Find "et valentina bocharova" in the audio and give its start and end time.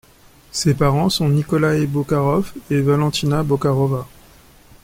2.71-4.07